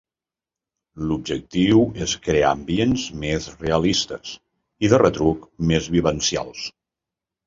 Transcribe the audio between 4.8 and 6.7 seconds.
i, de retruc, més vivencials.